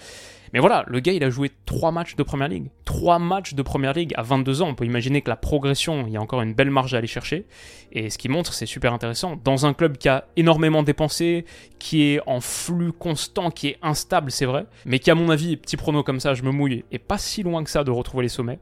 Mais 0.54 0.60
voilà, 0.60 0.84
le 0.88 1.00
gars, 1.00 1.14
il 1.14 1.24
a 1.24 1.30
joué 1.30 1.52
3 1.66 1.92
matchs 1.92 2.16
de 2.16 2.24
Première 2.24 2.48
Ligue. 2.48 2.70
3 2.86 3.20
matchs 3.20 3.54
de 3.54 3.62
Première 3.62 3.94
Ligue 3.94 4.14
à 4.16 4.22
22 4.22 4.62
ans. 4.62 4.70
On 4.70 4.76
peut 4.76 4.86
imaginer 4.86 5.22
que 5.22 5.30
la 5.30 5.36
progression, 5.36 6.06
il 6.08 6.14
y 6.14 6.18
a 6.18 6.22
encore 6.22 6.42
une 6.42 6.54
belle 6.54 6.72
marge 6.72 6.94
à 6.94 6.98
aller 6.98 7.08
chercher. 7.08 7.46
Et 7.92 8.10
ce 8.10 8.18
qui 8.18 8.30
montre, 8.30 8.54
c'est 8.54 8.66
super 8.66 8.94
intéressant. 8.94 9.40
Dans 9.44 9.66
un 9.66 9.74
club 9.74 9.98
qui 9.98 10.10
a 10.10 10.26
énormément 10.36 10.84
dépensé, 10.84 11.46
qui 11.80 12.04
est 12.04 12.20
en 12.26 12.40
flux 12.40 12.92
constant, 12.92 13.52
qui 13.52 13.68
est 13.70 13.78
instable, 13.82 14.32
c'est 14.32 14.46
vrai, 14.46 14.66
mais 14.86 15.00
qui, 15.00 15.12
à 15.12 15.16
mon 15.16 15.30
avis, 15.30 15.58
petit 15.58 15.78
prono 15.78 16.04
comme 16.04 16.20
ça, 16.20 16.34
je 16.34 16.44
me 16.44 16.52
mouille, 16.52 16.84
est 16.92 17.00
pas 17.00 17.18
si 17.18 17.44
loin 17.44 17.64
que 17.64 17.70
ça 17.70 17.84
de 17.84 17.92
retrouver 17.92 18.24
les 18.24 18.30
sommets. 18.30 18.60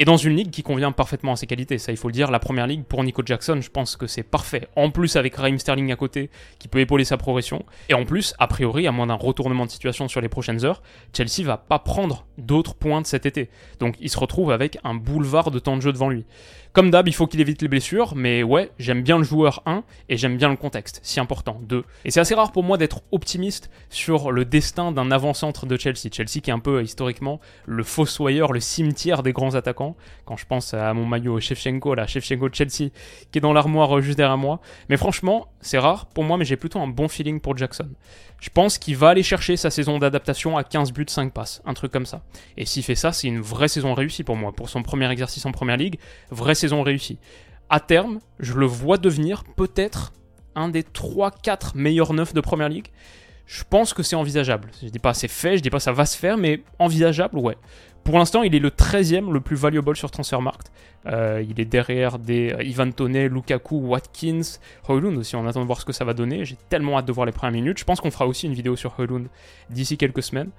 Et 0.00 0.04
dans 0.04 0.16
une 0.16 0.36
ligue 0.36 0.50
qui 0.50 0.62
convient 0.62 0.92
parfaitement 0.92 1.32
à 1.32 1.36
ses 1.36 1.48
qualités, 1.48 1.76
ça 1.76 1.90
il 1.90 1.98
faut 1.98 2.06
le 2.06 2.12
dire, 2.12 2.30
la 2.30 2.38
première 2.38 2.68
ligue 2.68 2.84
pour 2.84 3.02
Nico 3.02 3.22
Jackson, 3.26 3.58
je 3.60 3.68
pense 3.68 3.96
que 3.96 4.06
c'est 4.06 4.22
parfait. 4.22 4.68
En 4.76 4.90
plus 4.90 5.16
avec 5.16 5.34
Raheem 5.34 5.58
Sterling 5.58 5.90
à 5.90 5.96
côté, 5.96 6.30
qui 6.60 6.68
peut 6.68 6.78
épauler 6.78 7.04
sa 7.04 7.16
progression. 7.16 7.64
Et 7.88 7.94
en 7.94 8.04
plus, 8.04 8.32
a 8.38 8.46
priori, 8.46 8.86
à 8.86 8.92
moins 8.92 9.08
d'un 9.08 9.14
retournement 9.14 9.66
de 9.66 9.72
situation 9.72 10.06
sur 10.06 10.20
les 10.20 10.28
prochaines 10.28 10.64
heures, 10.64 10.82
Chelsea 11.12 11.44
va 11.44 11.56
pas 11.56 11.80
prendre 11.80 12.26
d'autres 12.38 12.76
points 12.76 13.00
de 13.00 13.08
cet 13.08 13.26
été. 13.26 13.50
Donc 13.80 13.96
il 14.00 14.08
se 14.08 14.20
retrouve 14.20 14.52
avec 14.52 14.78
un 14.84 14.94
boulevard 14.94 15.50
de 15.50 15.58
temps 15.58 15.76
de 15.76 15.82
jeu 15.82 15.92
devant 15.92 16.10
lui. 16.10 16.24
Comme 16.78 16.92
d'hab, 16.92 17.08
il 17.08 17.12
faut 17.12 17.26
qu'il 17.26 17.40
évite 17.40 17.60
les 17.60 17.66
blessures, 17.66 18.14
mais 18.14 18.44
ouais, 18.44 18.70
j'aime 18.78 19.02
bien 19.02 19.18
le 19.18 19.24
joueur 19.24 19.64
1 19.66 19.82
et 20.08 20.16
j'aime 20.16 20.36
bien 20.36 20.48
le 20.48 20.54
contexte, 20.54 21.00
si 21.02 21.18
important 21.18 21.58
2. 21.64 21.82
Et 22.04 22.12
c'est 22.12 22.20
assez 22.20 22.36
rare 22.36 22.52
pour 22.52 22.62
moi 22.62 22.78
d'être 22.78 23.00
optimiste 23.10 23.68
sur 23.90 24.30
le 24.30 24.44
destin 24.44 24.92
d'un 24.92 25.10
avant-centre 25.10 25.66
de 25.66 25.76
Chelsea. 25.76 26.08
Chelsea 26.12 26.40
qui 26.40 26.50
est 26.50 26.52
un 26.52 26.60
peu 26.60 26.80
historiquement 26.80 27.40
le 27.66 27.82
fossoyeur, 27.82 28.52
le 28.52 28.60
cimetière 28.60 29.24
des 29.24 29.32
grands 29.32 29.56
attaquants. 29.56 29.96
Quand 30.24 30.36
je 30.36 30.46
pense 30.46 30.72
à 30.72 30.94
mon 30.94 31.04
maillot 31.04 31.40
Shevchenko, 31.40 31.96
là, 31.96 32.06
Shevchenko 32.06 32.48
Chelsea, 32.52 32.90
qui 33.32 33.38
est 33.38 33.40
dans 33.40 33.52
l'armoire 33.52 34.00
juste 34.00 34.16
derrière 34.16 34.38
moi. 34.38 34.60
Mais 34.88 34.96
franchement, 34.96 35.48
c'est 35.60 35.78
rare 35.78 36.06
pour 36.06 36.24
moi, 36.24 36.36
mais 36.36 36.44
j'ai 36.44 36.56
plutôt 36.56 36.80
un 36.80 36.86
bon 36.86 37.08
feeling 37.08 37.40
pour 37.40 37.56
Jackson. 37.56 37.88
Je 38.40 38.50
pense 38.50 38.78
qu'il 38.78 38.96
va 38.96 39.10
aller 39.10 39.22
chercher 39.22 39.56
sa 39.56 39.70
saison 39.70 39.98
d'adaptation 39.98 40.56
à 40.56 40.64
15 40.64 40.92
buts, 40.92 41.06
5 41.08 41.32
passes, 41.32 41.60
un 41.64 41.74
truc 41.74 41.90
comme 41.90 42.06
ça. 42.06 42.22
Et 42.56 42.64
s'il 42.64 42.84
fait 42.84 42.94
ça, 42.94 43.12
c'est 43.12 43.26
une 43.26 43.40
vraie 43.40 43.68
saison 43.68 43.94
réussie 43.94 44.22
pour 44.22 44.36
moi. 44.36 44.52
Pour 44.52 44.68
son 44.68 44.82
premier 44.82 45.10
exercice 45.10 45.44
en 45.46 45.52
première 45.52 45.76
ligue, 45.76 45.98
vraie 46.30 46.54
saison 46.54 46.82
réussie. 46.82 47.18
À 47.70 47.80
terme, 47.80 48.20
je 48.38 48.54
le 48.54 48.66
vois 48.66 48.98
devenir 48.98 49.44
peut-être 49.56 50.12
un 50.54 50.68
des 50.68 50.82
3-4 50.82 51.72
meilleurs 51.74 52.12
neufs 52.12 52.34
de 52.34 52.40
première 52.40 52.68
ligue. 52.68 52.88
Je 53.46 53.64
pense 53.68 53.94
que 53.94 54.02
c'est 54.02 54.16
envisageable. 54.16 54.70
Je 54.82 54.88
dis 54.88 54.98
pas 54.98 55.14
c'est 55.14 55.28
fait, 55.28 55.56
je 55.56 55.62
dis 55.62 55.70
pas 55.70 55.80
ça 55.80 55.92
va 55.92 56.04
se 56.04 56.16
faire, 56.16 56.36
mais 56.36 56.62
envisageable, 56.78 57.38
ouais. 57.38 57.56
Pour 58.04 58.18
l'instant, 58.18 58.42
il 58.42 58.54
est 58.54 58.58
le 58.58 58.70
13e 58.70 59.30
le 59.30 59.40
plus 59.40 59.56
valuable 59.56 59.96
sur 59.96 60.10
Transfermarkt. 60.10 60.72
Euh, 61.06 61.44
il 61.48 61.60
est 61.60 61.64
derrière 61.64 62.18
des 62.18 62.52
euh, 62.52 62.62
Ivan 62.62 62.90
Toney, 62.90 63.28
Lukaku, 63.28 63.76
Watkins, 63.76 64.58
Højlund 64.88 65.18
aussi. 65.18 65.36
On 65.36 65.46
attend 65.46 65.60
de 65.60 65.66
voir 65.66 65.80
ce 65.80 65.84
que 65.84 65.92
ça 65.92 66.04
va 66.04 66.14
donner. 66.14 66.44
J'ai 66.44 66.56
tellement 66.68 66.96
hâte 66.96 67.06
de 67.06 67.12
voir 67.12 67.26
les 67.26 67.32
premières 67.32 67.52
minutes. 67.52 67.78
Je 67.78 67.84
pense 67.84 68.00
qu'on 68.00 68.10
fera 68.10 68.26
aussi 68.26 68.46
une 68.46 68.54
vidéo 68.54 68.76
sur 68.76 68.94
Højlund 68.98 69.28
d'ici 69.70 69.98
quelques 69.98 70.22
semaines. 70.22 70.50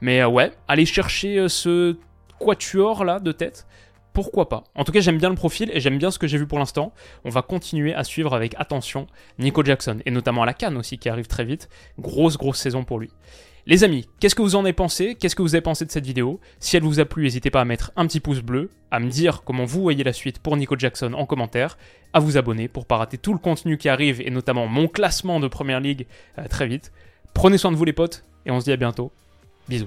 Mais 0.00 0.20
euh, 0.20 0.28
ouais, 0.28 0.52
allez 0.66 0.86
chercher 0.86 1.48
ce 1.48 1.96
quatuor 2.38 3.04
là 3.04 3.20
de 3.20 3.32
tête 3.32 3.66
pourquoi 4.18 4.48
pas. 4.48 4.64
En 4.74 4.82
tout 4.82 4.90
cas, 4.90 4.98
j'aime 4.98 5.18
bien 5.18 5.28
le 5.28 5.36
profil 5.36 5.70
et 5.72 5.78
j'aime 5.78 5.96
bien 5.96 6.10
ce 6.10 6.18
que 6.18 6.26
j'ai 6.26 6.38
vu 6.38 6.46
pour 6.48 6.58
l'instant. 6.58 6.92
On 7.24 7.30
va 7.30 7.42
continuer 7.42 7.94
à 7.94 8.02
suivre 8.02 8.34
avec 8.34 8.52
attention 8.58 9.06
Nico 9.38 9.64
Jackson 9.64 10.00
et 10.06 10.10
notamment 10.10 10.42
à 10.42 10.46
la 10.46 10.54
Cannes 10.54 10.76
aussi 10.76 10.98
qui 10.98 11.08
arrive 11.08 11.28
très 11.28 11.44
vite. 11.44 11.68
Grosse 12.00 12.36
grosse 12.36 12.58
saison 12.58 12.82
pour 12.82 12.98
lui. 12.98 13.10
Les 13.68 13.84
amis, 13.84 14.08
qu'est-ce 14.18 14.34
que 14.34 14.40
vous 14.40 14.56
en 14.56 14.60
avez 14.60 14.72
pensé? 14.72 15.14
Qu'est-ce 15.14 15.36
que 15.36 15.42
vous 15.42 15.54
avez 15.54 15.60
pensé 15.60 15.84
de 15.84 15.90
cette 15.90 16.06
vidéo? 16.06 16.40
Si 16.58 16.78
elle 16.78 16.84
vous 16.84 17.00
a 17.00 17.04
plu, 17.04 17.24
n'hésitez 17.24 17.50
pas 17.50 17.60
à 17.60 17.66
mettre 17.66 17.92
un 17.96 18.06
petit 18.06 18.18
pouce 18.18 18.40
bleu, 18.40 18.70
à 18.90 18.98
me 18.98 19.10
dire 19.10 19.42
comment 19.44 19.66
vous 19.66 19.82
voyez 19.82 20.02
la 20.04 20.14
suite 20.14 20.38
pour 20.38 20.56
Nico 20.56 20.74
Jackson 20.78 21.12
en 21.12 21.26
commentaire, 21.26 21.76
à 22.14 22.18
vous 22.18 22.38
abonner 22.38 22.66
pour 22.66 22.86
pas 22.86 22.96
rater 22.96 23.18
tout 23.18 23.34
le 23.34 23.38
contenu 23.38 23.76
qui 23.76 23.90
arrive 23.90 24.22
et 24.22 24.30
notamment 24.30 24.68
mon 24.68 24.88
classement 24.88 25.38
de 25.38 25.48
Première 25.48 25.80
Ligue 25.80 26.06
euh, 26.38 26.48
très 26.48 26.66
vite. 26.66 26.92
Prenez 27.34 27.58
soin 27.58 27.70
de 27.70 27.76
vous 27.76 27.84
les 27.84 27.92
potes 27.92 28.24
et 28.46 28.50
on 28.50 28.58
se 28.58 28.64
dit 28.64 28.72
à 28.72 28.78
bientôt. 28.78 29.12
Bisous. 29.68 29.86